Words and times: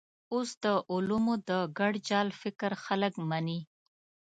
اوس 0.33 0.49
د 0.63 0.65
علومو 0.91 1.33
د 1.49 1.51
ګډ 1.79 1.93
جال 2.09 2.27
فکر 2.41 2.71
خلک 2.85 3.13
مني. 3.29 3.59